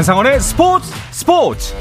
[0.00, 1.74] 한상원의 스포츠 스포츠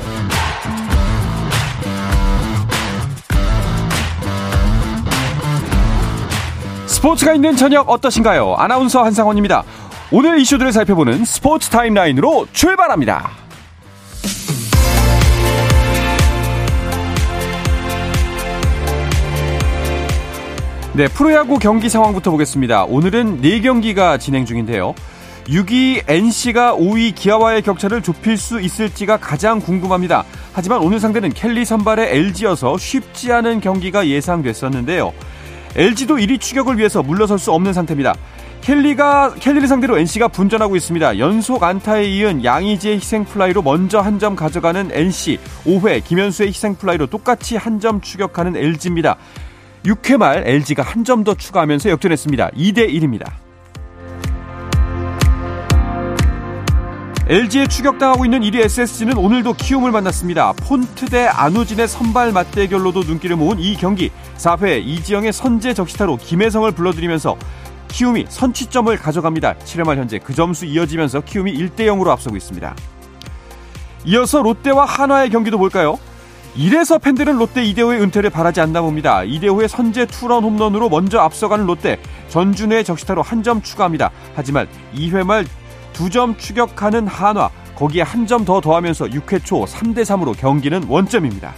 [6.86, 8.55] 스포츠가 있는 저녁 어떠신가요?
[8.55, 9.63] 아나운서 한상원입니다.
[10.12, 13.29] 오늘 이슈들을 살펴보는 스포츠 타임라인으로 출발합니다.
[20.92, 22.84] 네, 프로야구 경기 상황부터 보겠습니다.
[22.84, 24.94] 오늘은 4경기가 진행 중인데요.
[25.49, 30.23] 6위 NC가 5위 기아와의 격차를 좁힐 수 있을지가 가장 궁금합니다.
[30.53, 35.12] 하지만 오늘 상대는 켈리 선발의 LG여서 쉽지 않은 경기가 예상됐었는데요.
[35.75, 38.16] LG도 1위 추격을 위해서 물러설 수 없는 상태입니다.
[38.62, 41.17] 켈리가 켈리를 상대로 NC가 분전하고 있습니다.
[41.17, 47.08] 연속 안타에 이은 양의지의 희생 플라이로 먼저 한 점 가져가는 NC, 5회 김현수의 희생 플라이로
[47.08, 49.16] 똑같이 한 점 추격하는 LG입니다.
[49.86, 52.50] 6회 말 LG가 한 점 더 추가하면서 역전했습니다.
[52.50, 53.31] 2대 1입니다.
[57.30, 60.52] LG에 추격당하고 있는 1위 SSG는 오늘도 키움을 만났습니다.
[60.53, 67.38] 폰트 대 안우진의 선발 맞대결로도 눈길을 모은 이 경기 4회 이지영의 선제 적시타로 김혜성을 불러들이면서
[67.89, 69.59] 키움이 선취점을 가져갑니다.
[69.59, 72.75] 7회 말 현재 그 점수 이어지면서 키움이 1대 0으로 앞서고 있습니다.
[74.05, 76.00] 이어서 롯데와 한화의 경기도 볼까요?
[76.55, 79.23] 이래서 팬들은 롯데 이대호의 은퇴를 바라지 않나 봅니다.
[79.23, 84.09] 이대호의 선제 투런 홈런으로 먼저 앞서가는 롯데 전준우의 적시타로 한 점 추가합니다.
[84.33, 85.45] 하지만 2회 말
[85.94, 91.54] 두 점 추격하는 한화 거기에 한 점 더 더하면서 6회 초 3대 3으로 경기는 원점입니다.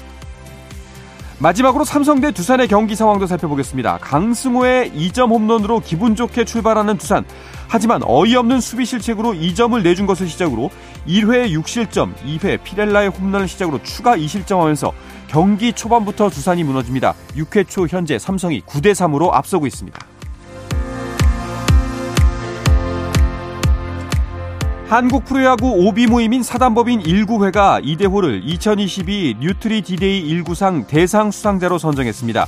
[1.39, 3.97] 마지막으로 삼성 대 두산의 경기 상황도 살펴보겠습니다.
[3.99, 7.25] 강승호의 2점 홈런으로 기분 좋게 출발하는 두산.
[7.67, 10.69] 하지만 어이없는 수비 실책으로 2점을 내준 것을 시작으로
[11.07, 14.91] 1회 6실점, 2회 피렐라의 홈런을 시작으로 추가 2실점하면서
[15.27, 17.15] 경기 초반부터 두산이 무너집니다.
[17.35, 19.99] 6회 초 현재 삼성이 9대 3으로 앞서고 있습니다.
[24.91, 32.45] 한국 프로야구 OB 모임인 사단법인 1구회가 이대호를 2022 뉴트리 디데이 1구상 대상 수상자로 선정했습니다.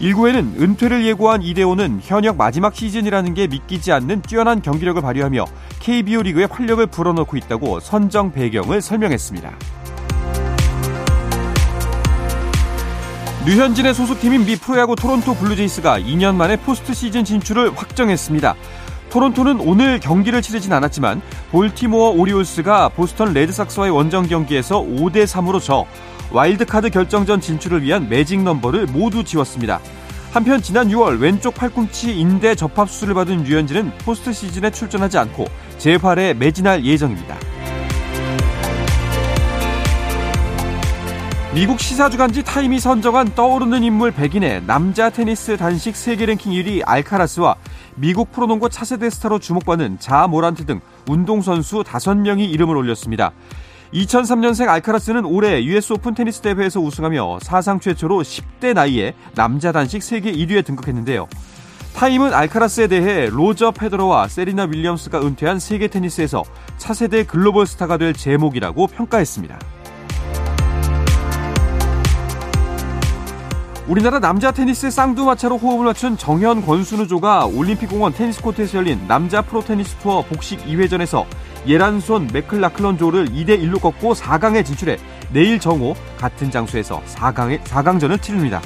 [0.00, 5.44] 1구회는 은퇴를 예고한 이대호는 현역 마지막 시즌이라는 게 믿기지 않는 뛰어난 경기력을 발휘하며
[5.78, 9.52] KBO 리그에 활력을 불어넣고 있다고 선정 배경을 설명했습니다.
[13.46, 18.56] 류현진의 소속팀인 미 프로야구 토론토 블루제이스가 2년 만에 포스트 시즌 진출을 확정했습니다.
[19.10, 25.86] 토론토는 오늘 경기를 치르진 않았지만 볼티모어 오리올스가 보스턴 레드삭스와의 원정 경기에서 5대 3으로 져
[26.32, 29.80] 와일드카드 결정전 진출을 위한 매직 넘버를 모두 지웠습니다.
[30.32, 35.46] 한편 지난 6월 왼쪽 팔꿈치 인대 접합 수술을 받은 류현진은 포스트 시즌에 출전하지 않고
[35.78, 37.36] 재활에 매진할 예정입니다.
[41.54, 47.56] 미국 시사주간지 타임이 선정한 떠오르는 인물 100인의 남자 테니스 단식 세계 랭킹 1위 알카라스와
[47.98, 53.32] 미국 프로농구 차세대 스타로 주목받는 자 모란트 등 운동선수 5명이 이름을 올렸습니다.
[53.94, 60.30] 2003년생 알카라스는 올해 US 오픈 테니스 대회에서 우승하며 사상 최초로 10대 나이에 남자 단식 세계
[60.30, 61.26] 1위에 등극했는데요.
[61.94, 66.44] 타임은 알카라스에 대해 로저 페더러와 세리나 윌리엄스가 은퇴한 세계 테니스에서
[66.76, 69.58] 차세대 글로벌 스타가 될 재목이라고 평가했습니다.
[73.88, 79.94] 우리나라 남자 테니스 쌍두마차로 호흡을 맞춘 정현 권순우조가 올림픽공원 테니스 코트에서 열린 남자 프로 테니스
[79.96, 81.24] 투어 복식 2회전에서
[81.68, 84.96] 예란손 맥클라클런 조를 2대1로 꺾고 4강에 진출해
[85.32, 88.60] 내일 정오 같은 장소에서 4강에, 4강전을 치릅니다.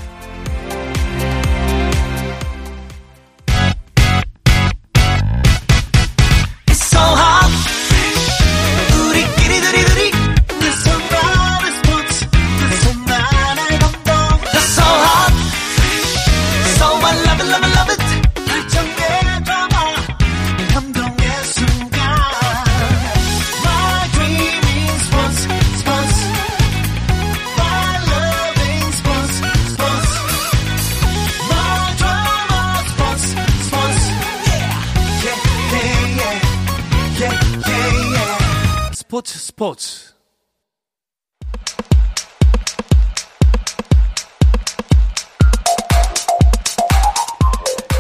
[39.11, 40.15] 스포츠 스포츠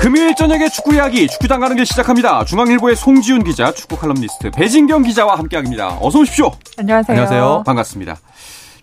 [0.01, 2.45] 금요일 저녁에 축구 이야기 축구장 가는 길 시작합니다.
[2.45, 5.99] 중앙일보의 송지훈 기자, 축구 칼럼니스트 배진경 기자와 함께합니다.
[6.01, 6.53] 어서 오십시오.
[6.79, 7.13] 안녕하세요.
[7.13, 7.65] 안녕하세요.
[7.67, 8.17] 반갑습니다.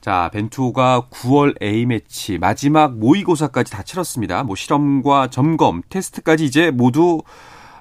[0.01, 4.43] 자, 벤투호가 9월 A매치 마지막 모의고사까지 다 치렀습니다.
[4.43, 7.21] 뭐 실험과 점검, 테스트까지 이제 모두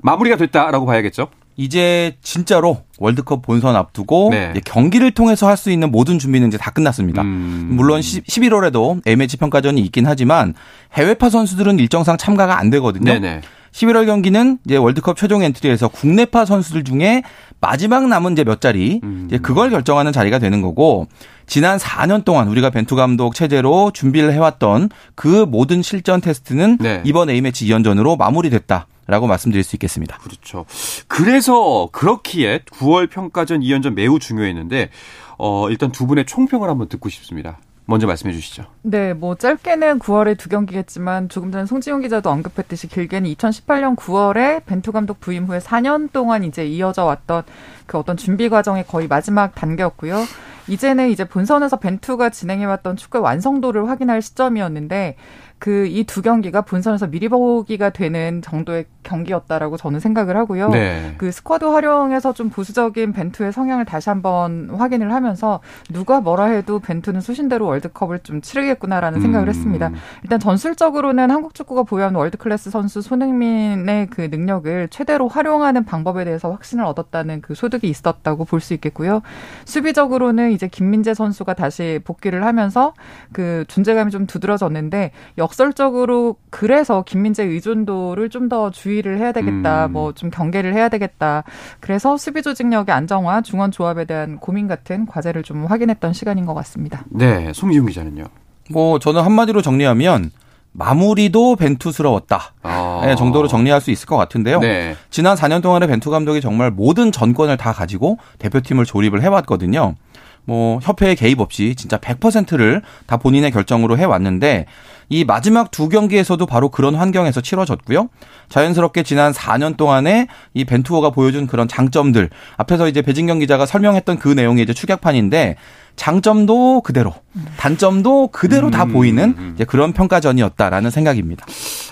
[0.02, 1.30] 마무리가 됐다라고 봐야겠죠.
[1.56, 4.52] 이제 진짜로 월드컵 본선 앞두고 네.
[4.64, 7.22] 경기를 통해서 할 수 있는 모든 준비는 이제 다 끝났습니다.
[7.22, 7.68] 음.
[7.72, 10.52] 물론 11월에도 A매치 평가전이 있긴 하지만
[10.92, 13.10] 해외파 선수들은 일정상 참가가 안 되거든요.
[13.12, 13.40] 네네.
[13.72, 17.22] 11월 경기는 이제 월드컵 최종 엔트리에서 국내파 선수들 중에
[17.60, 19.24] 마지막 남은 이제 몇 자리 음.
[19.28, 21.06] 이제 그걸 결정하는 자리가 되는 거고
[21.46, 27.02] 지난 4년 동안 우리가 벤투 감독 체제로 준비를 해왔던 그 모든 실전 테스트는 네.
[27.04, 28.86] 이번 A매치 2연전으로 마무리됐다.
[29.06, 30.18] 라고 말씀드릴 수 있겠습니다.
[30.18, 30.66] 그렇죠.
[31.06, 34.90] 그래서 그렇기에 9월 평가전 2연전 매우 중요했는데
[35.38, 37.58] 어, 일단 두 분의 총평을 한번 듣고 싶습니다.
[37.88, 38.64] 먼저 말씀해 주시죠.
[38.82, 44.90] 네, 뭐 짧게는 9월에 두 경기겠지만 조금 전에 송지용 기자도 언급했듯이 길게는 2018년 9월에 벤투
[44.90, 47.44] 감독 부임 후에 4년 동안 이제 이어져 왔던
[47.86, 50.24] 그 어떤 준비 과정의 거의 마지막 단계였고요.
[50.68, 55.14] 이제는 이제 본선에서 벤투가 진행해 왔던 축구의 완성도를 확인할 시점이었는데
[55.58, 60.68] 그 이 두 경기가 본선에서 미리 보기가 되는 정도의 경기였다라고 저는 생각을 하고요.
[60.68, 61.14] 네.
[61.16, 65.60] 그 스쿼드 활용에서 좀 보수적인 벤투의 성향을 다시 한번 확인을 하면서
[65.92, 69.48] 누가 뭐라 해도 벤투는 소신대로 월드컵을 좀 치르겠구나라는 생각을 음.
[69.48, 69.90] 했습니다.
[70.22, 76.50] 일단 전술적으로는 한국 축구가 보유한 월드 클래스 선수 손흥민의 그 능력을 최대로 활용하는 방법에 대해서
[76.50, 79.22] 확신을 얻었다는 그 소득이 있었다고 볼 수 있겠고요.
[79.64, 82.94] 수비적으로는 이제 김민재 선수가 다시 복귀를 하면서
[83.32, 85.12] 그 존재감이 좀 두드러졌는데
[85.46, 89.86] 역설적으로 그래서 김민재 의존도를 좀 더 주의를 해야 되겠다.
[89.86, 89.92] 음.
[89.92, 91.42] 뭐좀 경계를 해야 되겠다.
[91.80, 97.04] 그래서 수비 조직력의 안정화, 중원 조합에 대한 고민 같은 과제를 좀 확인했던 시간인 것 같습니다.
[97.08, 98.22] 네, 송기훈 기자는요.
[98.70, 100.30] 뭐 저는 한마디로 정리하면
[100.70, 102.52] 마무리도 벤투스러웠다.
[102.62, 103.00] 아.
[103.04, 104.60] 네, 정도로 정리할 수 있을 것 같은데요.
[104.60, 104.94] 네.
[105.10, 109.96] 지난 4년 동안에 벤투 감독이 정말 모든 전권을 다 가지고 대표팀을 조립을 해왔거든요.
[110.44, 114.66] 뭐 협회의 개입 없이 진짜 100%를 다 본인의 결정으로 해왔는데
[115.08, 118.08] 이 마지막 두 경기에서도 바로 그런 환경에서 치러졌고요.
[118.48, 124.28] 자연스럽게 지난 4년 동안에 이 벤투어가 보여준 그런 장점들 앞에서 이제 배진경 기자가 설명했던 그
[124.28, 125.56] 내용이 이제 축약판인데
[125.96, 127.14] 장점도 그대로,
[127.56, 129.52] 단점도 그대로 음, 다 보이는 음.
[129.54, 131.46] 이제 그런 평가전이었다라는 생각입니다.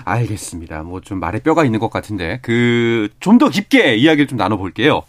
[0.04, 0.82] 알겠습니다.
[0.82, 5.02] 뭐 좀 말에 뼈가 있는 것 같은데 그 좀 더 깊게 이야기를 좀 나눠볼게요.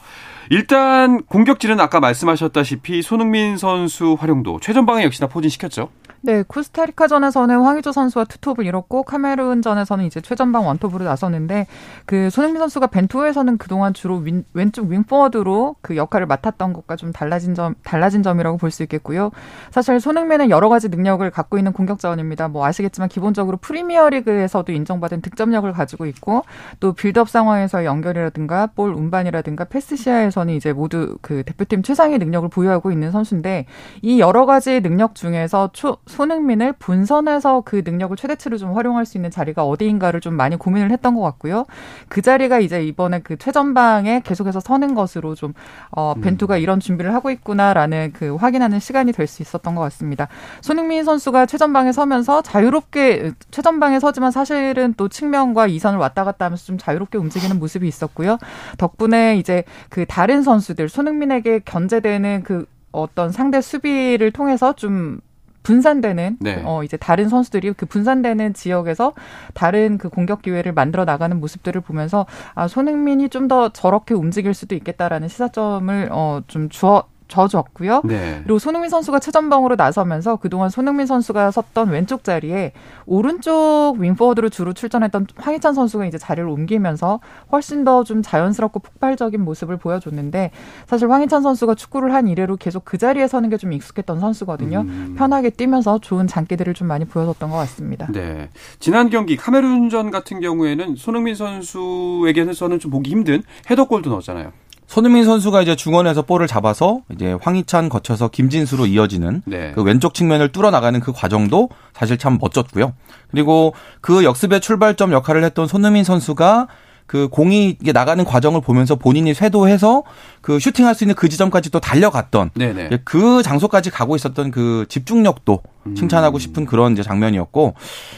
[0.50, 5.90] 일단 공격진은 아까 말씀하셨다시피 손흥민 선수 활용도 최전방에 역시나 포진시켰죠.
[6.26, 11.68] 네, 코스타리카전에서는 황의조 선수와 투톱을 이뤘고 카메룬전에서는 이제 최전방 원톱으로 나섰는데
[12.08, 17.54] 그 손흥민 선수가 벤투에서는 그동안 주로 윈, 왼쪽 윙포워드로 그 역할을 맡았던 것과 좀 달라진
[17.54, 19.30] 점 달라진 점이라고 볼 수 있겠고요.
[19.70, 22.48] 사실 손흥민은 여러 가지 능력을 갖고 있는 공격 자원입니다.
[22.48, 26.44] 뭐 아시겠지만 기본적으로 프리미어리그에서도 인정받은 득점력을 가지고 있고
[26.80, 32.92] 또 빌드업 상황에서 연결이라든가 볼 운반이라든가 패스 시야에서는 이제 모두 그 대표팀 최상의 능력을 보유하고
[32.92, 33.68] 있는 선수인데
[34.02, 39.30] 이 여러 가지 능력 중에서 초, 손흥민을 본선에서 그 능력을 최대치로 좀 활용할 수 있는
[39.30, 41.66] 자리가 어디인가를 좀 많이 고민을 했던 것 같고요.
[42.08, 45.54] 그 자리가 이제 이번에 그 최전방에 계속해서 서는 것으로 좀
[45.92, 46.22] 어, 음.
[46.22, 50.28] 벤투가 이런 준비를 하고 있구나라는 그 확인하는 시간이 될 수 있었던 것 같습니다.
[50.62, 56.78] 손흥민 선수가 최전방에 서면서 자유롭게 최전방에 서지만 사실은 또 측면과 이선을 왔다 갔다 하면서 좀
[56.78, 58.38] 자유롭게 움직이는 모습이 있었고요.
[58.78, 65.20] 덕분에 이제 그 다른 선수들 손흥민에게 견제되는 그 어떤 상대 수비를 통해서 좀
[65.66, 66.62] 분산되는 네.
[66.64, 69.14] 어 이제 다른 선수들이 그 분산되는 지역에서
[69.54, 74.74] 다른 그 공격 기회를 만들어 나가는 모습들을 보면서 아 손흥민이 좀 더 저렇게 움직일 수도
[74.74, 77.04] 있겠다라는 시사점을 어좀 주어
[77.36, 78.02] 져줬고요.
[78.06, 78.40] 네.
[78.44, 82.72] 그리고 손흥민 선수가 최전방으로 나서면서 그동안 손흥민 선수가 섰던 왼쪽 자리에
[83.06, 87.20] 오른쪽 윙포워드로 주로 출전했던 황희찬 선수가 이제 자리를 옮기면서
[87.52, 90.52] 훨씬 더 좀 자연스럽고 폭발적인 모습을 보여줬는데
[90.86, 94.82] 사실 황희찬 선수가 축구를 한 이래로 계속 그 자리에 서는 게 좀 익숙했던 선수거든요.
[94.82, 95.16] 음.
[95.18, 98.08] 편하게 뛰면서 좋은 장기들을 좀 많이 보여줬던 것 같습니다.
[98.12, 98.50] 네.
[98.80, 104.52] 지난 경기 카메룬전 같은 경우에는 손흥민 선수에게서는 좀 보기 힘든 헤더골도 넣었잖아요.
[104.88, 109.72] 손흥민 선수가 이제 중원에서 볼을 잡아서 이제 황희찬 거쳐서 김진수로 이어지는 네.
[109.74, 112.94] 그 왼쪽 측면을 뚫어 나가는 그 과정도 사실 참 멋졌고요.
[113.32, 116.68] 그리고 그 역습의 출발점 역할을 했던 손흥민 선수가
[117.08, 120.04] 그 공이 나가는 과정을 보면서 본인이 쇄도해서
[120.42, 123.02] 그 슈팅할 수 있는 그 지점까지 또 달려갔던 네네.
[123.04, 125.96] 그 장소까지 가고 있었던 그 집중력도 음.
[125.96, 127.76] 칭찬하고 싶은 그런 이제 장면이었고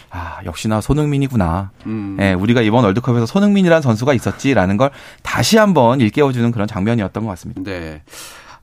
[0.10, 1.72] 아 역시나 손흥민이구나.
[1.86, 2.18] 음.
[2.22, 4.92] 예, 우리가 이번 월드컵에서 손흥민이라는 선수가 있었지라는 걸
[5.22, 7.62] 다시 한번 일깨워주는 그런 장면이었던 것 같습니다.
[7.64, 8.02] 네.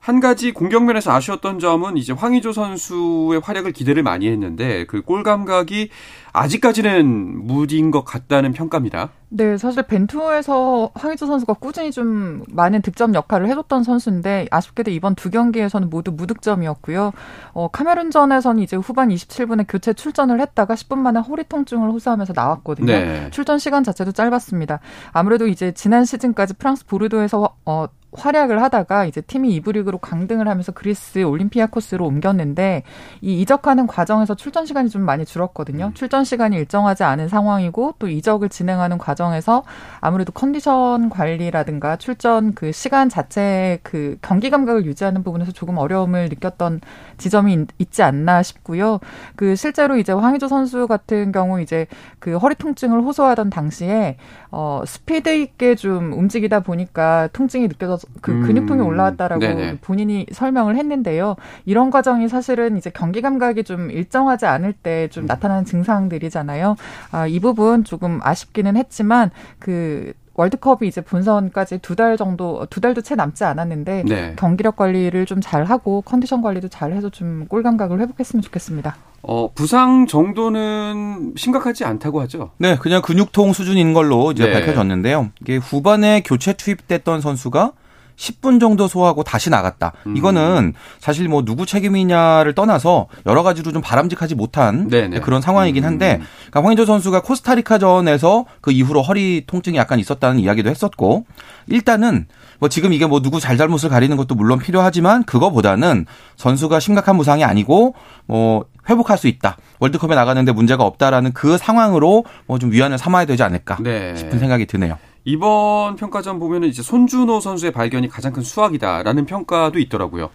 [0.05, 5.89] 한 가지 공격면에서 아쉬웠던 점은 이제 황의조 선수의 활약을 기대를 많이 했는데 그 골 감각이
[6.31, 9.09] 아직까지는 무딘 것 같다는 평가입니다.
[9.29, 15.29] 네, 사실 벤투에서 황희조 선수가 꾸준히 좀 많은 득점 역할을 해줬던 선수인데 아쉽게도 이번 두
[15.31, 17.11] 경기에서는 모두 무득점이었고요.
[17.53, 22.85] 어, 카메룬전에서는 이제 후반 27분에 교체 출전을 했다가 10분 만에 허리 통증을 호소하면서 나왔거든요.
[22.91, 23.29] 네.
[23.31, 24.79] 출전 시간 자체도 짧았습니다.
[25.13, 30.71] 아무래도 이제 지난 시즌까지 프랑스 보르도에서 어, 활약을 하다가 이제 팀이 2부 리그로 강등을 하면서
[30.71, 32.83] 그리스 올림피아 코스로 옮겼는데
[33.21, 35.87] 이 이적하는 과정에서 출전 시간이 좀 많이 줄었거든요.
[35.87, 35.93] 음.
[35.93, 39.63] 출전 시간이 일정하지 않은 상황이고 또 이적을 진행하는 과정에서
[39.99, 46.81] 아무래도 컨디션 관리라든가 출전 그 시간 자체 그 경기 감각을 유지하는 부분에서 조금 어려움을 느꼈던
[47.17, 48.99] 지점이 있지 않나 싶고요.
[49.35, 51.87] 그 실제로 이제 황희조 선수 같은 경우 이제
[52.19, 54.17] 그 허리 통증을 호소하던 당시에
[54.57, 58.41] 어 스피드 있게 좀 움직이다 보니까 통증이 느껴져서 그 음.
[58.43, 61.35] 근육통이 올라왔다라고 음, 본인이 설명을 했는데요.
[61.65, 65.27] 이런 과정이 사실은 이제 경기 감각이 좀 일정하지 않을 때좀 음.
[65.27, 66.77] 나타나는 증상들이잖아요.
[67.11, 73.01] 아, 이 부분 조금 아쉽기는 했지만 그 월드컵이 이제 본선까지 두 달 정도 두 달도
[73.01, 74.33] 채 남지 않았는데 네.
[74.37, 78.95] 경기력 관리를 좀 잘 하고 컨디션 관리도 잘 해서 좀 골 감각을 회복했으면 좋겠습니다.
[79.27, 82.51] 어, 부상 정도는 심각하지 않다고 하죠.
[82.57, 84.53] 네, 그냥 근육통 수준인 걸로 이제 네.
[84.53, 85.31] 밝혀졌는데요.
[85.41, 87.71] 이게 후반에 교체 투입됐던 선수가
[88.17, 89.93] 10분 정도 소화하고 다시 나갔다.
[90.07, 90.15] 음.
[90.15, 95.19] 이거는 사실 뭐 누구 책임이냐를 떠나서 여러 가지로 좀 바람직하지 못한 네네.
[95.19, 95.87] 그런 상황이긴 음.
[95.87, 101.25] 한데 그러니까 황인조 선수가 코스타리카전에서 그 이후로 허리 통증이 약간 있었다는 이야기도 했었고
[101.67, 102.27] 일단은
[102.59, 106.05] 뭐 지금 이게 뭐 누구 잘잘못을 가리는 것도 물론 필요하지만 그거보다는
[106.37, 107.95] 선수가 심각한 부상이 아니고
[108.27, 109.57] 뭐 회복할 수 있다.
[109.79, 114.15] 월드컵에 나가는데 문제가 없다라는 그 상황으로 뭐 좀 위안을 삼아야 되지 않을까 네.
[114.15, 114.97] 싶은 생각이 드네요.
[115.25, 120.29] 이번 평가전 보면은 이제 손준호 선수의 발견이 가장 큰 수확이다라는 평가도 있더라고요.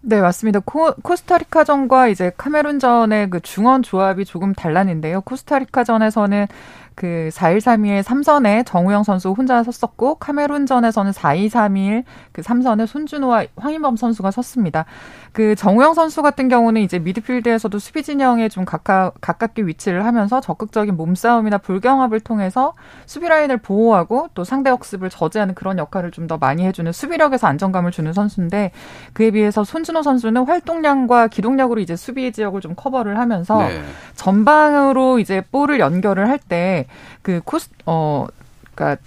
[0.00, 0.60] 네, 맞습니다.
[0.64, 5.22] 코, 코스타리카전과 이제 카메룬전의 그 중원 조합이 조금 달랐는데요.
[5.22, 6.46] 코스타리카전에서는
[6.98, 14.84] 그 4-1-3-2의 3선에 정우영 선수 혼자 섰었고 카메룬전에서는 4-2-3-1그 3선에 손준호와 황인범 선수가 섰습니다.
[15.32, 20.96] 그 정우영 선수 같은 경우는 이제 미드필드에서도 수비 진영에 좀 가까, 가깝게 위치를 하면서 적극적인
[20.96, 22.74] 몸싸움이나 볼 경합을 통해서
[23.06, 27.90] 수비 라인을 보호하고 또 상대 역습을 저지하는 그런 역할을 좀 더 많이 해주는 수비력에서 안정감을
[27.90, 28.72] 주는 선수인데
[29.14, 33.80] 그에 비해서 손준호 선수는 활동량과 기동력으로 이제 수비 지역을 좀 커버를 하면서 네.
[34.14, 36.87] 전방으로 이제 볼을 연결을 할때
[37.22, 38.26] 그 코스 어
[38.74, 39.00] 그러니까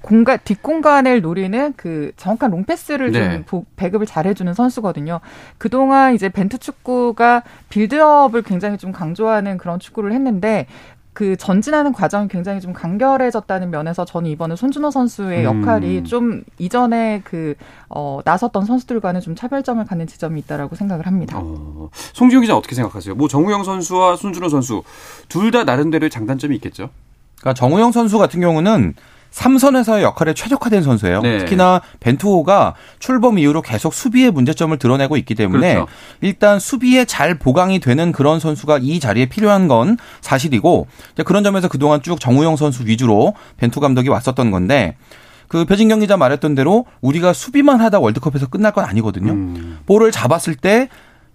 [0.00, 3.44] 공간 뒷공간을 노리는 그 정확한 롱패스를 네.
[3.48, 5.20] 좀 배급을 잘 해주는 선수거든요.
[5.58, 10.66] 그 동안 이제 벤투 축구가 빌드업을 굉장히 좀 강조하는 그런 축구를 했는데
[11.12, 16.04] 그 전진하는 과정이 굉장히 좀 간결해졌다는 면에서 저는 이번에 손준호 선수의 역할이 음.
[16.04, 17.56] 좀 이전에 그,
[17.88, 21.40] 어, 나섰던 선수들과는 좀 차별점을 갖는 지점이 있다라고 생각을 합니다.
[21.42, 23.16] 어, 송지용 기자 어떻게 생각하세요?
[23.16, 24.84] 뭐 정우영 선수와 손준호 선수
[25.28, 26.90] 둘 다 나름대로의 장단점이 있겠죠?
[27.40, 28.94] 그러니까 정우영 선수 같은 경우는
[29.30, 31.20] 삼선에서의 역할에 최적화된 선수예요.
[31.20, 31.38] 네.
[31.38, 35.90] 특히나 벤투호가 출범 이후로 계속 수비의 문제점을 드러내고 있기 때문에 그렇죠.
[36.20, 40.86] 일단 수비에 잘 보강이 되는 그런 선수가 이 자리에 필요한 건 사실이고
[41.24, 44.96] 그런 점에서 그동안 쭉 정우영 선수 위주로 벤투 감독이 왔었던 건데
[45.46, 49.32] 그 배진경 기자 말했던 대로 우리가 수비만 하다 월드컵에서 끝날 건 아니거든요.
[49.32, 49.78] 음.
[49.86, 50.88] 볼을 잡았을 때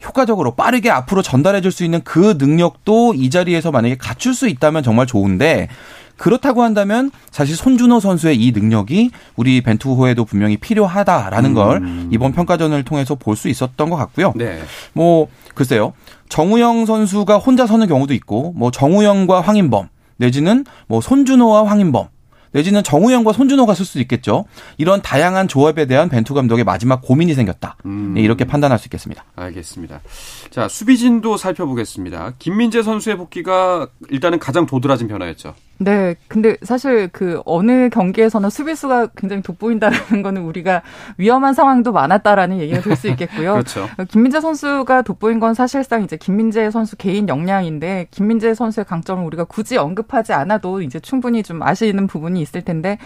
[0.05, 4.83] 효과적으로 빠르게 앞으로 전달해 줄 수 있는 그 능력도 이 자리에서 만약에 갖출 수 있다면
[4.83, 5.69] 정말 좋은데
[6.17, 11.55] 그렇다고 한다면 사실 손준호 선수의 이 능력이 우리 벤투호에도 분명히 필요하다라는 음.
[11.55, 11.81] 걸
[12.11, 14.33] 이번 평가전을 통해서 볼 수 있었던 것 같고요.
[14.35, 14.61] 네.
[14.93, 15.93] 뭐 글쎄요.
[16.29, 22.07] 정우영 선수가 혼자 서는 경우도 있고 뭐 정우영과 황인범 내지는 뭐 손준호와 황인범
[22.53, 24.45] 내지는 정우영과 손준호가 쓸 수도 있겠죠.
[24.77, 27.75] 이런 다양한 조합에 대한 벤투 감독의 마지막 고민이 생겼다.
[27.85, 28.13] 음.
[28.15, 29.25] 네, 이렇게 판단할 수 있겠습니다.
[29.35, 29.99] 알겠습니다.
[30.51, 32.33] 자, 수비진도 살펴보겠습니다.
[32.39, 35.53] 김민재 선수의 복귀가 일단은 가장 도드라진 변화였죠.
[35.79, 40.81] 네, 근데 사실 그 어느 경기에서는 수비수가 굉장히 돋보인다라는 거는 우리가
[41.17, 43.53] 위험한 상황도 많았다라는 얘기가 될 수 있겠고요.
[43.65, 43.89] 그렇죠.
[44.09, 49.77] 김민재 선수가 돋보인 건 사실상 이제 김민재 선수 개인 역량인데 김민재 선수의 강점을 우리가 굳이
[49.77, 52.97] 언급하지 않아도 이제 충분히 좀 아시는 부분이 있을 텐데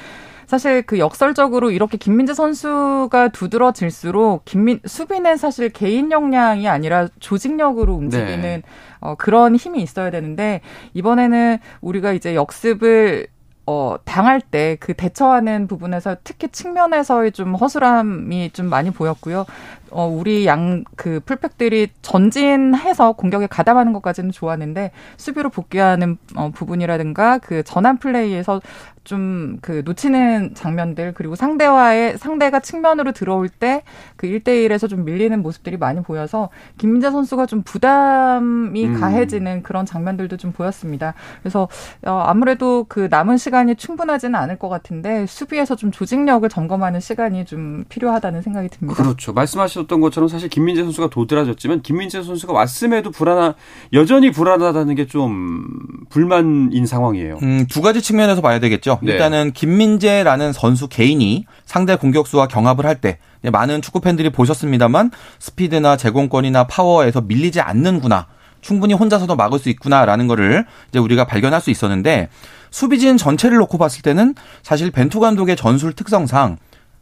[0.47, 8.41] 사실 그 역설적으로 이렇게 김민재 선수가 두드러질수록 김민 수비는 사실 개인 역량이 아니라 조직력으로 움직이는
[8.41, 8.61] 네.
[8.99, 10.61] 어, 그런 힘이 있어야 되는데
[10.93, 13.27] 이번에는 우리가 이제 역습을
[13.69, 19.45] 어, 당할 때 그 대처하는 부분에서 특히 측면에서의 좀 허술함이 좀 많이 보였고요.
[19.91, 27.63] 어, 우리 양 그 풀백들이 전진해서 공격에 가담하는 것까지는 좋았는데 수비로 복귀하는 어, 부분이라든가 그
[27.63, 28.61] 전환 플레이에서
[29.03, 36.01] 좀 그 놓치는 장면들 그리고 상대와의 상대가 측면으로 들어올 때그 1대1에서 좀 밀리는 모습들이 많이
[36.01, 38.99] 보여서 김민재 선수가 좀 부담이 음.
[38.99, 41.13] 가해지는 그런 장면들도 좀 보였습니다.
[41.41, 41.67] 그래서
[42.05, 47.85] 어 아무래도 그 남은 시간이 충분하지는 않을 것 같은데 수비에서 좀 조직력을 점검하는 시간이 좀
[47.89, 49.01] 필요하다는 생각이 듭니다.
[49.01, 49.33] 그렇죠.
[49.33, 53.53] 말씀하신 말씀하셨던 것처럼 사실 김민재 선수가 도드라졌지만 김민재 선수가 왔음에도 불안하
[53.93, 55.65] 여전히 불안하다는 게 좀
[56.09, 57.39] 불만인 상황이에요.
[57.41, 58.99] 음, 두 가지 측면에서 봐야 되겠죠.
[59.01, 59.13] 네.
[59.13, 66.65] 일단은 김민재라는 선수 개인이 상대 공격수와 경합을 할 때 많은 축구 팬들이 보셨습니다만 스피드나 제공권이나
[66.65, 68.27] 파워에서 밀리지 않는구나.
[68.59, 72.27] 충분히 혼자서도 막을 수 있구나라는 거를 이제 우리가 발견할 수 있었는데
[72.71, 76.57] 수비진 전체를 놓고 봤을 때는 사실 벤투 감독의 전술 특성상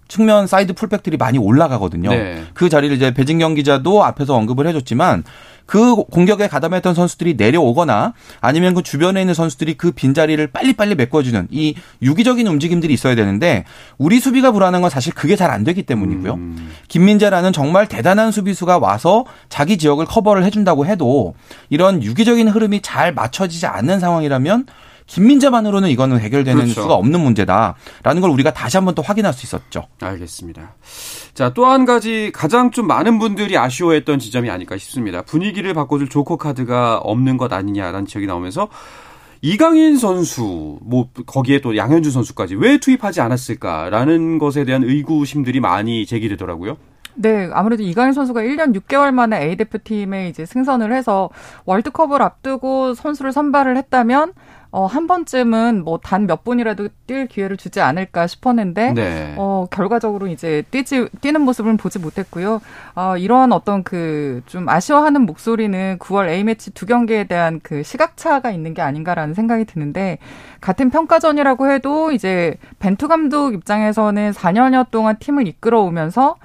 [0.08, 2.10] 측면 사이드 풀백들이 많이 올라가거든요.
[2.10, 2.44] 네.
[2.54, 5.24] 그 자리를 이제 배진경 기자도 앞에서 언급을 해줬지만
[5.66, 11.74] 그 공격에 가담했던 선수들이 내려오거나 아니면 그 주변에 있는 선수들이 그 빈자리를 빨리빨리 메꿔주는 이
[12.04, 13.66] 유기적인 움직임들이 있어야 되는데
[13.98, 16.34] 우리 수비가 불안한 건 사실 그게 잘 안 되기 때문이고요.
[16.34, 16.72] 음.
[16.88, 21.34] 김민재라는 정말 대단한 수비수가 와서 자기 지역을 커버를 해준다고 해도
[21.70, 24.66] 이런 유기적인 흐름이 잘 맞춰지지 않는 상황이라면
[25.08, 26.82] 김민재만으로는 이거는 해결되는 그렇죠.
[26.82, 29.88] 수가 없는 문제다라는 걸 우리가 다시 한번 또 확인할 수 있었죠.
[30.02, 30.76] 알겠습니다.
[31.34, 35.22] 자, 또 한 가지 가장 좀 많은 분들이 아쉬워했던 지점이 아닐까 싶습니다.
[35.24, 38.70] 분위기를 바꿔줄 조커 카드가 없는 것 아니냐라는 지적이 나오면서
[39.42, 46.78] 이강인 선수, 뭐 거기에 또 양현준 선수까지 왜 투입하지 않았을까라는 것에 대한 의구심들이 많이 제기되더라고요.
[47.16, 51.30] 네, 아무래도 이강인 선수가 1년 6개월 만에 A 대표팀에 이제 승선을 해서
[51.66, 54.34] 월드컵을 앞두고 선수를 선발을 했다면
[54.72, 59.34] 어, 한 번쯤은 뭐 단 몇 분이라도 뛸 기회를 주지 않을까 싶었는데 네.
[59.38, 62.60] 어, 결과적으로 이제 뛰지 뛰는 모습은 보지 못했고요.
[62.96, 68.52] 어, 이러한 어떤 그 좀 아쉬워하는 목소리는 9월 A 매치 두 경기에 대한 그 시각차가
[68.52, 70.18] 있는 게 아닌가라는 생각이 드는데
[70.60, 76.36] 같은 평가전이라고 해도 이제 벤투 감독 입장에서는 4년여 동안 팀을 이끌어오면서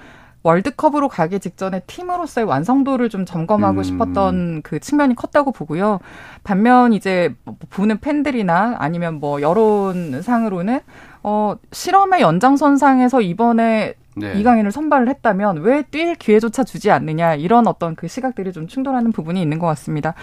[0.43, 3.83] 월드컵으로 가기 직전에 팀으로서의 완성도를 좀 점검하고 음.
[3.83, 6.01] 싶었던 그 측면이 컸다고 보고요.
[6.45, 7.35] 반면 이제
[7.71, 10.81] 보는 팬들이나 아니면 뭐 여론상으로는
[11.23, 14.35] 어 실험의 연장선상에서 이번에 네.
[14.35, 19.41] 이강인을 선발을 했다면 왜 뛸 기회조차 주지 않느냐 이런 어떤 그 시각들이 좀 충돌하는 부분이
[19.41, 20.15] 있는 것 같습니다.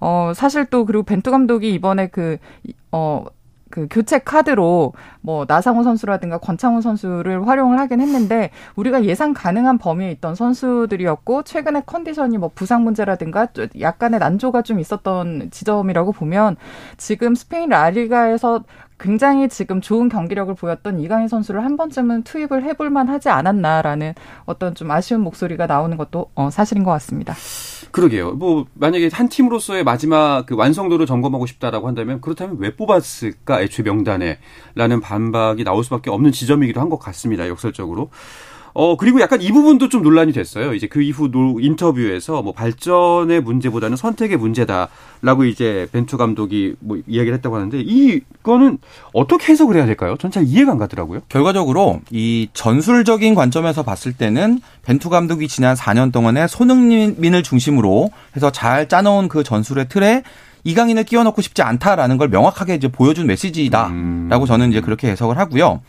[0.00, 3.24] 어 사실 또 그리고 벤투 감독이 이번에 그어
[3.70, 10.10] 그 교체 카드로 뭐 나상호 선수라든가 권창훈 선수를 활용을 하긴 했는데 우리가 예상 가능한 범위에
[10.12, 16.56] 있던 선수들이었고 최근에 컨디션이 뭐 부상 문제라든가 약간의 난조가 좀 있었던 지점이라고 보면
[16.96, 18.62] 지금 스페인 라리가에서
[18.98, 24.14] 굉장히 지금 좋은 경기력을 보였던 이강인 선수를 한 번쯤은 투입을 해볼 만하지 않았나라는
[24.46, 27.34] 어떤 좀 아쉬운 목소리가 나오는 것도 어, 사실인 것 같습니다.
[27.90, 28.32] 그러게요.
[28.32, 35.00] 뭐 만약에 한 팀으로서의 마지막 그 완성도를 점검하고 싶다라고 한다면 그렇다면 왜 뽑았을까 애초에 명단에라는
[35.02, 37.48] 반박이 나올 수밖에 없는 지점이기도 한 것 같습니다.
[37.48, 38.10] 역설적으로.
[38.78, 40.74] 어, 그리고 약간 이 부분도 좀 논란이 됐어요.
[40.74, 47.38] 이제 그 이후 노, 인터뷰에서 뭐 발전의 문제보다는 선택의 문제다라고 이제 벤투 감독이 뭐 이야기를
[47.38, 48.76] 했다고 하는데 이거는
[49.14, 50.16] 어떻게 해석을 해야 될까요?
[50.18, 51.20] 전 잘 이해가 안 가더라고요.
[51.30, 58.90] 결과적으로 이 전술적인 관점에서 봤을 때는 벤투 감독이 지난 4년 동안에 손흥민을 중심으로 해서 잘
[58.90, 60.22] 짜놓은 그 전술의 틀에
[60.64, 64.46] 이강인을 끼워 넣고 싶지 않다라는 걸 명확하게 이제 보여준 메시지다라고 음.
[64.46, 65.80] 저는 이제 그렇게 해석을 하고요.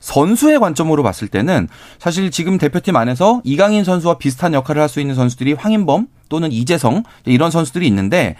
[0.00, 5.14] 선수의 관점으로 봤을 때는 사실 지금 대표팀 안에서 이강인 선수와 비슷한 역할을 할 수 있는
[5.14, 8.36] 선수들이 황인범 또는 이재성 이런 선수들이 있는데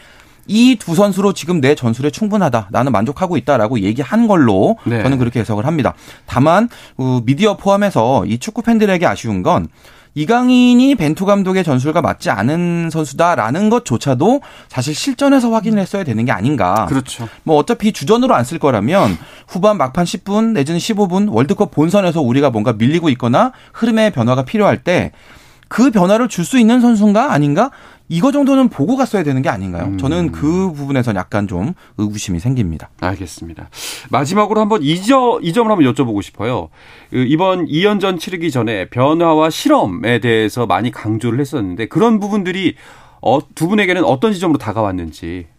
[0.46, 2.68] 이두 선수로 지금 내 전술에 충분하다.
[2.70, 5.02] 나는 만족하고 있다라고 얘기한 걸로 네.
[5.02, 5.92] 저는 그렇게 해석을 합니다.
[6.24, 9.68] 다만 그 미디어 포함해서 이 축구 팬들에게 아쉬운 건
[10.14, 16.86] 이강인이 벤투 감독의 전술과 맞지 않은 선수다라는 것조차도 사실 실전에서 확인을 했어야 되는 게 아닌가.
[16.86, 17.28] 그렇죠.
[17.44, 22.72] 뭐 어차피 주전으로 안 쓸 거라면 후반 막판 10분 내지는 15분 월드컵 본선에서 우리가 뭔가
[22.72, 25.12] 밀리고 있거나 흐름의 변화가 필요할 때
[25.68, 27.70] 그 변화를 줄 수 있는 선수인가 아닌가
[28.08, 29.84] 이거 정도는 보고 갔어야 되는 게 아닌가요?
[29.84, 29.98] 음.
[29.98, 32.90] 저는 그 부분에서 약간 좀 의구심이 생깁니다.
[33.00, 33.68] 알겠습니다.
[34.10, 36.68] 마지막으로 한번 이, 점, 이 점을 한번 여쭤보고 싶어요.
[37.10, 42.76] 그 이번 2연전 치르기 전에 변화와 실험에 대해서 많이 강조를 했었는데 그런 부분들이
[43.20, 45.57] 어, 두 분에게는 어떤 지점으로 다가왔는지 음,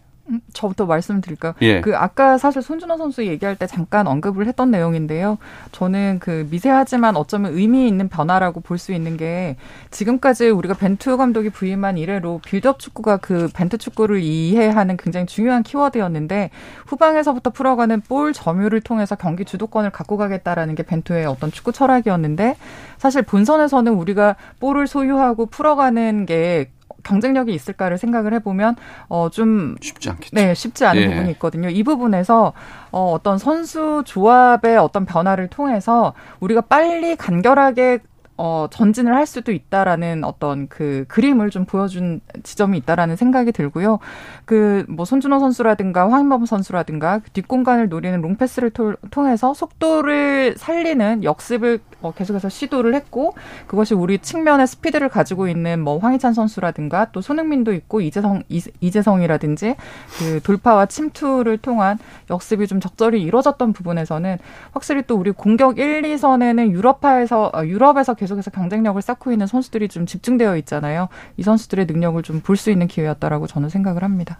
[0.52, 1.54] 저부터 말씀드릴까요?
[1.62, 1.80] 예.
[1.80, 5.38] 그 아까 사실 손준호 선수 얘기할 때 잠깐 언급을 했던 내용인데요.
[5.72, 9.56] 저는 그 미세하지만 어쩌면 의미 있는 변화라고 볼 수 있는 게
[9.90, 16.50] 지금까지 우리가 벤투 감독이 부임한 이래로 빌드업 축구가 그 벤투 축구를 이해하는 굉장히 중요한 키워드였는데
[16.86, 22.56] 후방에서부터 풀어가는 볼 점유를 통해서 경기 주도권을 갖고 가겠다라는 게 벤투의 어떤 축구 철학이었는데
[22.96, 26.70] 사실 본선에서는 우리가 볼을 소유하고 풀어가는 게
[27.02, 28.76] 경쟁력이 있을까를 생각을 해보면
[29.08, 30.36] 어좀 쉽지 않겠죠.
[30.36, 31.08] 네, 쉽지 않은 예.
[31.08, 31.68] 부분이 있거든요.
[31.68, 32.52] 이 부분에서
[32.92, 38.00] 어 어떤 선수 조합의 어떤 변화를 통해서 우리가 빨리 간결하게
[38.42, 43.98] 어, 전진을 할 수도 있다라는 어떤 그 그림을 좀 보여준 지점이 있다라는 생각이 들고요.
[44.44, 48.72] 그 뭐 손준호 선수라든가 황인범 선수라든가 그 뒷공간을 노리는 롱패스를
[49.10, 53.34] 통해서 속도를 살리는 역습을 어, 계속해서 시도를 했고
[53.66, 59.76] 그것이 우리 측면의 스피드를 가지고 있는 뭐 황희찬 선수라든가 또 손흥민도 있고 이재성 이재성이라든지
[60.18, 61.98] 그 돌파와 침투를 통한
[62.30, 64.38] 역습이 좀 적절히 이루어졌던 부분에서는
[64.72, 69.88] 확실히 또 우리 공격 1, 2선에는 유럽파에서 어, 유럽에서 계속 해서 경쟁력을 쌓고 있는 선수들이
[69.88, 71.08] 좀 집중되어 있잖아요.
[71.36, 74.38] 이 선수들의 능력을 좀 볼 수 있는 기회였다라고 저는 생각을 합니다.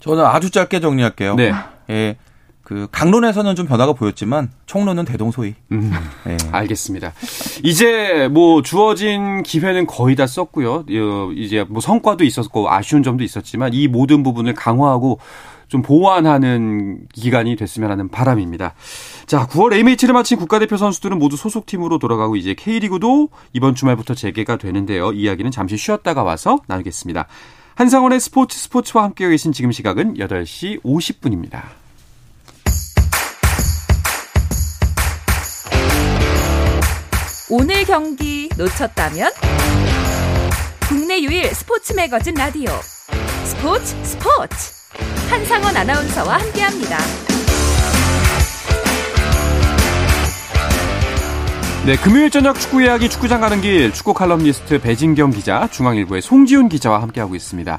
[0.00, 1.34] 저는 아주 짧게 정리할게요.
[1.36, 1.52] 네.
[1.90, 2.16] 예.
[2.62, 5.54] 그 강론에서는 좀 변화가 보였지만 총론은 대동소이.
[5.72, 5.92] 음,
[6.24, 6.36] 네.
[6.50, 7.12] 알겠습니다.
[7.62, 10.84] 이제 뭐 주어진 기회는 거의 다 썼고요.
[11.36, 15.18] 이제 뭐 성과도 있었고 아쉬운 점도 있었지만 이 모든 부분을 강화하고
[15.68, 18.74] 좀 보완하는 기간이 됐으면 하는 바람입니다.
[19.26, 25.12] 자, 9월 A매치를 마친 국가대표 선수들은 모두 소속팀으로 돌아가고 이제 K리그도 이번 주말부터 재개가 되는데요.
[25.12, 27.26] 이야기는 잠시 쉬었다가 와서 나누겠습니다.
[27.74, 31.62] 한상원의 스포츠 스포츠와 함께 계신 지금 시각은 8시 50분입니다.
[37.50, 39.30] 오늘 경기 놓쳤다면
[40.88, 42.70] 국내 유일 스포츠 매거진 라디오
[43.44, 44.83] 스포츠 스포츠
[45.28, 46.98] 한상원 아나운서와 함께합니다.
[51.86, 57.02] 네, 금요일 저녁 축구 이야기 축구장 가는 길 축구 칼럼니스트 배진경 기자, 중앙일보의 송지훈 기자와
[57.02, 57.78] 함께하고 있습니다.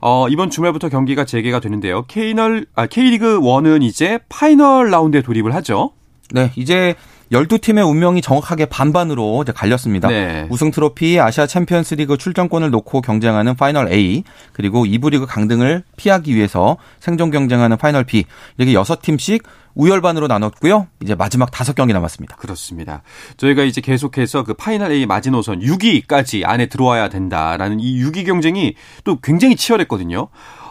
[0.00, 2.04] 어, 이번 주말부터 경기가 재개가 되는데요.
[2.06, 5.92] K널, 아, K리그 1은 이제 파이널 라운드에 돌입을 하죠.
[6.32, 6.94] 네, 이제
[7.32, 10.08] 12팀의 운명이 정확하게 반반으로 이제 갈렸습니다.
[10.08, 10.46] 네.
[10.50, 16.34] 우승 트로피, 아시아 챔피언스 리그 출전권을 놓고 경쟁하는 파이널 A, 그리고 2부 리그 강등을 피하기
[16.34, 18.24] 위해서 생존 경쟁하는 파이널 B,
[18.56, 19.42] 이렇게 6팀씩
[19.74, 20.88] 우열반으로 나눴고요.
[21.02, 22.36] 이제 마지막 5경기 남았습니다.
[22.36, 23.02] 그렇습니다.
[23.36, 29.20] 저희가 이제 계속해서 그 파이널 A 마지노선 6위까지 안에 들어와야 된다라는 이 6위 경쟁이 또
[29.20, 30.28] 굉장히 치열했거든요.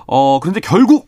[0.08, 1.08] 어, 그런데 결국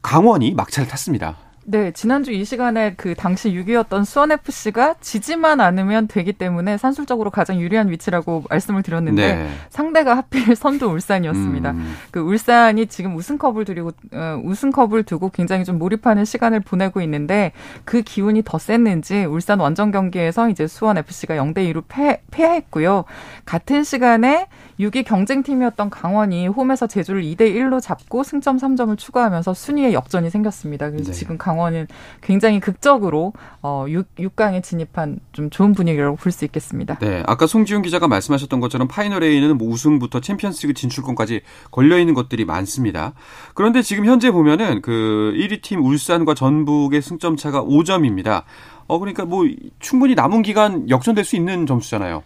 [0.00, 1.36] 강원이 막차를 탔습니다.
[1.68, 7.90] 네, 지난주 이 시간에 그 당시 6위였던 수원FC가 지지만 않으면 되기 때문에 산술적으로 가장 유리한
[7.90, 9.48] 위치라고 말씀을 드렸는데 네.
[9.68, 11.72] 상대가 하필 선두 울산이었습니다.
[11.72, 11.96] 음.
[12.12, 17.50] 그 울산이 지금 우승컵을 두고 어, 우승컵을 두고 굉장히 좀 몰입하는 시간을 보내고 있는데
[17.84, 23.04] 그 기운이 더 셌는지 울산 원정 경기에서 이제 수원FC가 0대 2로 패, 패했고요.
[23.44, 24.46] 같은 시간에
[24.78, 30.90] 6위 경쟁팀이었던 강원이 홈에서 제주를 2대 1로 잡고 승점 3점을 추가하면서 순위에 역전이 생겼습니다.
[30.90, 31.16] 그래서 네.
[31.18, 31.86] 지금 강원은
[32.20, 36.98] 굉장히 극적으로 어 6, 6강에 진입한 좀 좋은 분위기라고 볼 수 있겠습니다.
[36.98, 42.44] 네, 아까 송지훈 기자가 말씀하셨던 것처럼 파이널 A는 뭐 우승부터 챔피언스리그 진출권까지 걸려 있는 것들이
[42.44, 43.14] 많습니다.
[43.54, 48.42] 그런데 지금 현재 보면은 그 1위 팀 울산과 전북의 승점 차가 5점입니다.
[48.86, 49.46] 어 그러니까 뭐
[49.80, 52.22] 충분히 남은 기간 역전될 수 있는 점수잖아요.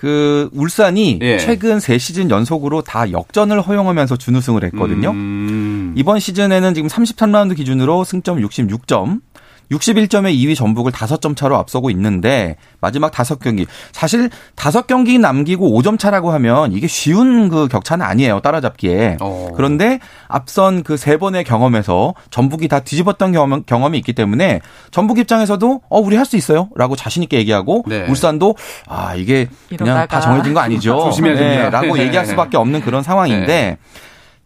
[0.00, 1.36] 그 울산이 예.
[1.36, 5.10] 최근 세 시즌 연속으로 다 역전을 허용하면서 준우승을 했거든요.
[5.10, 5.92] 음.
[5.94, 9.20] 이번 시즌에는 지금 33라운드 기준으로 승점 66점,
[9.70, 16.72] 61점의 2위 전북을 5점 차로 앞서고 있는데 마지막 5경기 사실 5경기 남기고 5점 차라고 하면
[16.72, 18.40] 이게 쉬운 그 격차는 아니에요.
[18.40, 19.18] 따라잡기에.
[19.20, 19.50] 어.
[19.56, 25.80] 그런데 앞선 그 세 번의 경험에서 전북이 다 뒤집었던 경험, 경험이 있기 때문에 전북 입장에서도
[25.88, 28.06] 어 우리 할 수 있어요라고 자신 있게 얘기하고 네.
[28.08, 28.54] 울산도
[28.88, 30.06] 아 이게 그냥 이러다가.
[30.06, 30.94] 다 정해진 거 아니죠.
[31.10, 33.76] 조심해야 됩니다라고 네, 얘기할 수밖에 없는 그런 상황인데 네.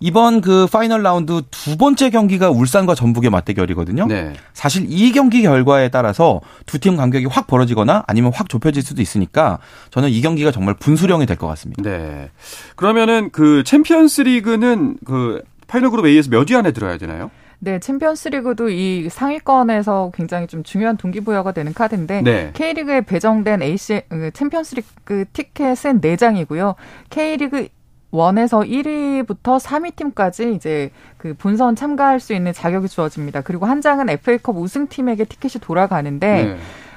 [0.01, 4.07] 이번 그 파이널 라운드 두 번째 경기가 울산과 전북의 맞대결이거든요.
[4.07, 4.35] 네.
[4.53, 9.59] 사실 이 경기 결과에 따라서 두 팀 간격이 확 벌어지거나 아니면 확 좁혀질 수도 있으니까
[9.91, 11.83] 저는 이 경기가 정말 분수령이 될 것 같습니다.
[11.83, 12.31] 네.
[12.77, 17.31] 그러면은 그 챔피언스 리그는 그 파이널 그룹 A에서 몇 위 안에 들어야 되나요?
[17.61, 22.51] 네, 챔피언스 리그도 이 상위권에서 굉장히 좀 중요한 동기부여가 되는 카드인데 네.
[22.53, 26.75] K리그에 배정된 AC 그 챔피언스 리그 티켓은 4장이고요.
[27.09, 27.69] K리그
[28.15, 33.41] one에서 1위부터 3위 팀까지 이제 그 본선 참가할 수 있는 자격이 주어집니다.
[33.43, 36.57] 그리고 한 장은 FA컵 우승팀에게 티켓이 돌아가는데 네.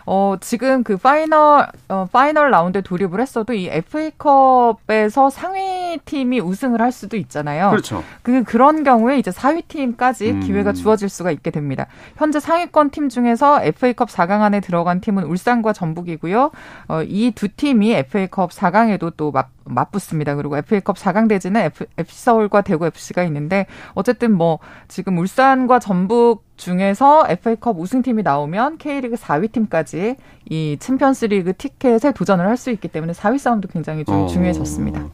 [0.10, 6.94] 어, 지금 그 파이널, 어, 파이널 라운드에 돌입을 했어도 이 FA컵에서 상위 팀이 우승을 할
[6.94, 7.72] 수도 있잖아요.
[7.72, 8.02] 그렇죠.
[8.22, 10.40] 그, 그런 경우에 이제 4위 팀까지 음.
[10.40, 11.88] 기회가 주어질 수가 있게 됩니다.
[12.16, 16.52] 현재 상위권 팀 중에서 FA컵 4강 안에 들어간 팀은 울산과 전북이고요.
[16.88, 20.36] 어, 이 두 팀이 FA컵 4강에도 또 맞, 맞붙습니다.
[20.36, 27.26] 그리고 FA컵 4강 대진은 F, FC서울과 대구 FC가 있는데 어쨌든 뭐 지금 울산과 전북 중에서
[27.30, 30.16] FA컵 우승팀이 나오면 K리그 4위 팀까지
[30.50, 34.28] 이 챔피언스리그 티켓에 도전을 할 수 있기 때문에 4위 싸움도 굉장히 좀 어.
[34.28, 35.06] 중요해졌습니다.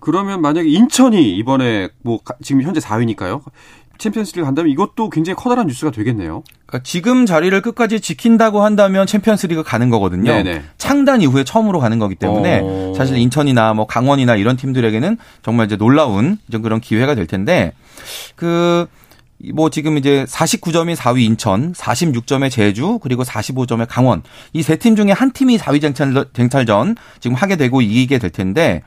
[0.00, 3.42] 그러면 만약에 인천이 이번에 뭐 지금 현재 4위니까요.
[3.98, 6.44] 챔피언스리그 간다면 이것도 굉장히 커다란 뉴스가 되겠네요.
[6.66, 10.30] 그러니까 지금 자리를 끝까지 지킨다고 한다면 챔피언스리그 가는 거거든요.
[10.30, 10.62] 네네.
[10.88, 12.94] 창단 이후에 처음으로 가는 거기 때문에 어...
[12.96, 17.72] 사실 인천이나 뭐 강원이나 이런 팀들에게는 정말 이제 놀라운 그런 기회가 될 텐데
[18.36, 18.86] 그
[19.54, 24.24] 뭐 지금 이제 49점이 4위 인천, 46점의 제주, 그리고 45점의 강원.
[24.52, 28.82] 이 세 팀 중에 한 팀이 4위 쟁탈, 쟁탈전 지금 하게 되고 이기게 될 텐데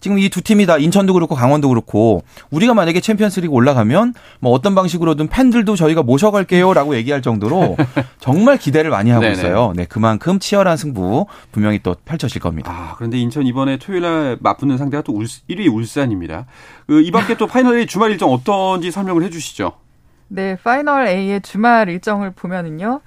[0.00, 4.74] 지금 이 두 팀이 다 인천도 그렇고 강원도 그렇고 우리가 만약에 챔피언스리그 올라가면 뭐 어떤
[4.74, 7.76] 방식으로든 팬들도 저희가 모셔갈게요라고 얘기할 정도로
[8.18, 9.26] 정말 기대를 많이 하고.
[9.26, 9.72] 있어요.
[9.76, 12.72] 네, 그만큼 치열한 승부 분명히 또 펼쳐질 겁니다.
[12.72, 16.46] 아, 그런데 인천 이번에 토요일 날 맞붙는 상대가 또 울, 1위 울산입니다.
[16.86, 19.72] 그 이 밖에 또 파이널 주말 일정 어떤지 설명을 해 주시죠.
[20.28, 23.00] 네, 파이널 A의 주말 일정을 보면은요.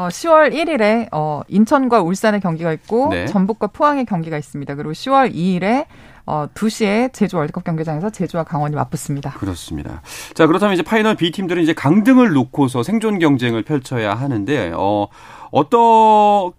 [0.00, 3.26] 어, 10월 1일에 어, 인천과 울산의 경기가 있고 네.
[3.26, 4.74] 전북과 포항의 경기가 있습니다.
[4.74, 5.84] 그리고 10월 2일에
[6.24, 9.32] 어, 2시에 제주 월드컵 경기장에서 제주와 강원이 맞붙습니다.
[9.32, 10.00] 그렇습니다.
[10.32, 15.08] 자, 그렇다면 이제 파이널 B 팀들은 이제 강등을 놓고서 생존 경쟁을 펼쳐야 하는데 어
[15.50, 15.80] 어떤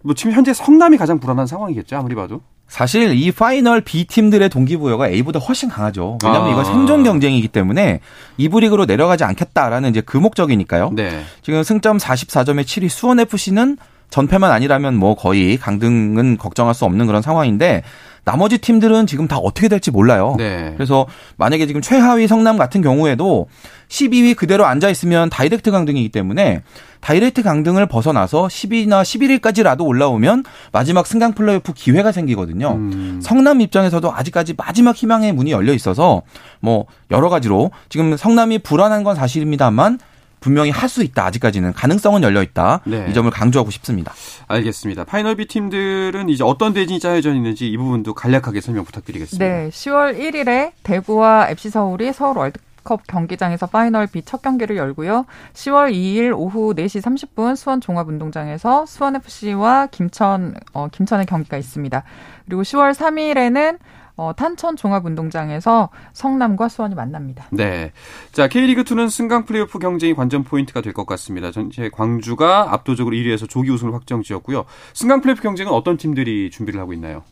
[0.02, 1.96] 뭐 지금 현재 성남이 가장 불안한 상황이겠죠.
[1.96, 2.42] 아무리 봐도.
[2.72, 6.16] 사실 이 파이널 B 팀들의 동기부여가 A보다 훨씬 강하죠.
[6.24, 6.52] 왜냐하면 아.
[6.52, 8.00] 이거 생존 경쟁이기 때문에
[8.38, 10.92] 2부 리그로 내려가지 않겠다라는 이제 그 목적이니까요.
[10.94, 11.22] 네.
[11.42, 13.76] 지금 승점 44점의 7위 수원 FC는
[14.08, 17.82] 전패만 아니라면 뭐 거의 강등은 걱정할 수 없는 그런 상황인데
[18.24, 20.34] 나머지 팀들은 지금 다 어떻게 될지 몰라요.
[20.38, 20.72] 네.
[20.76, 21.06] 그래서
[21.36, 23.48] 만약에 지금 최하위 성남 같은 경우에도
[23.88, 26.62] 12위 그대로 앉아 있으면 direct 강등이기 때문에
[27.00, 32.72] direct 강등을 벗어나서 10위나 11위까지라도 올라오면 마지막 승강 플레이오프 기회가 생기거든요.
[32.72, 33.20] 음.
[33.20, 36.22] 성남 입장에서도 아직까지 마지막 희망의 문이 열려 있어서
[36.60, 39.98] 뭐 여러 가지로 지금 성남이 불안한 건 사실입니다만
[40.42, 41.24] 분명히 할 수 있다.
[41.24, 42.80] 아직까지는 가능성은 열려 있다.
[42.84, 43.06] 네.
[43.08, 44.12] 이 점을 강조하고 싶습니다.
[44.48, 45.04] 알겠습니다.
[45.04, 49.42] 파이널 B 팀들은 이제 어떤 대진이 짜여져 있는지 이 부분도 간략하게 설명 부탁드리겠습니다.
[49.42, 55.24] 네, 10월 1일에 대구와 FC 서울이 서울 월드컵 경기장에서 파이널 B 첫 경기를 열고요.
[55.54, 62.02] 10월 2일 오후 4시 30분 수원 종합운동장에서 수원 FC와 김천 어, 김천의 경기가 있습니다.
[62.46, 63.78] 그리고 10월 3일에는
[64.16, 67.46] 어, 탄천 종합운동장에서 성남과 수원이 만납니다.
[67.50, 67.92] 네.
[68.32, 71.50] 자, K리그2는 승강 플레이오프 경쟁이 관전 포인트가 될 것 같습니다.
[71.50, 74.64] 전체 광주가 압도적으로 1위에서 조기 우승을 확정 지었고요.
[74.94, 77.22] 승강 플레이오프 경쟁은 어떤 팀들이 준비를 하고 있나요?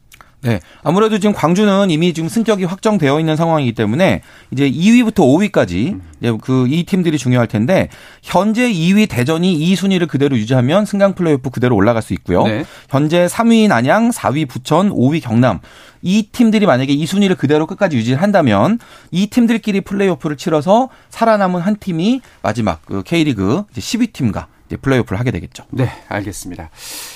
[0.42, 0.61] 네.
[0.83, 6.38] 아무래도 지금 광주는 이미 지금 승격이 확정되어 있는 상황이기 때문에 이제 2위부터 5위까지 음.
[6.38, 7.88] 그 이 팀들이 중요할 텐데
[8.22, 12.44] 현재 2위 대전이 이 순위를 그대로 유지하면 승강 플레이오프 그대로 올라갈 수 있고요.
[12.44, 12.64] 네.
[12.88, 15.61] 현재 3위 안양, 4위 부천, 5위 경남
[16.03, 18.79] 이 팀들이 만약에 이 순위를 그대로 끝까지 유지한다면
[19.11, 25.64] 이 팀들끼리 플레이오프를 치러서 살아남은 한 팀이 마지막 그 K리그 10위 팀과 플레이오프를 하게 되겠죠.
[25.70, 26.70] 네, 알겠습니다.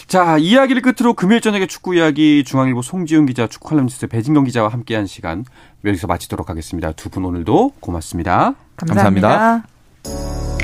[0.06, 5.06] 자, 이야기를 끝으로 금요일 저녁에 축구 이야기 중앙일보 송지훈 기자, 축구 칼럼니스트 배진경 기자와 함께한
[5.06, 5.44] 시간
[5.84, 6.92] 여기서 마치도록 하겠습니다.
[6.92, 8.54] 두 분 오늘도 고맙습니다.
[8.76, 9.28] 감사합니다.
[9.28, 10.54] 감사합니다.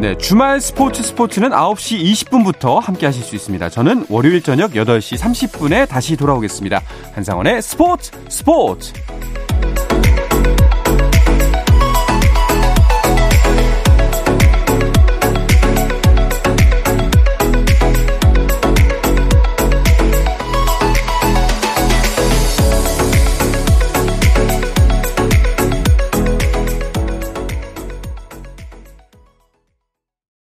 [0.00, 3.68] 네, 주말 스포츠 스포츠는 9시 20분부터 함께 하실 수 있습니다.
[3.68, 6.80] 저는 월요일 저녁 8시 30분에 다시 돌아오겠습니다.
[7.14, 8.94] 한상원의 스포츠 스포츠!